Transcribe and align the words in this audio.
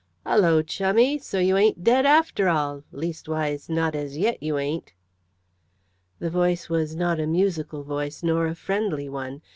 "Hullo, 0.25 0.63
chummie, 0.63 1.19
so 1.21 1.37
you 1.37 1.55
ain't 1.55 1.83
dead, 1.83 2.07
after 2.07 2.49
all? 2.49 2.81
leastways, 2.91 3.69
not 3.69 3.93
as 3.93 4.17
yet 4.17 4.41
you 4.41 4.57
ain't." 4.57 4.93
The 6.17 6.31
voice 6.31 6.69
was 6.69 6.95
not 6.95 7.19
a 7.19 7.27
musical 7.27 7.83
voice, 7.83 8.23
nor 8.23 8.47
a 8.47 8.55
friendly 8.55 9.07
one. 9.09 9.43